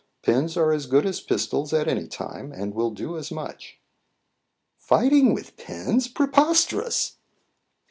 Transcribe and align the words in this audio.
Pens 0.23 0.57
are 0.57 0.71
as 0.71 0.87
good 0.87 1.05
as 1.05 1.21
pistols 1.21 1.73
at 1.73 1.87
any 1.87 2.07
time, 2.07 2.51
and 2.51 2.73
will 2.73 2.89
do 2.89 3.15
as 3.19 3.31
much." 3.31 3.79
"Fighting 4.79 5.31
with 5.31 5.55
pens! 5.57 6.07
Preposterous!" 6.07 7.17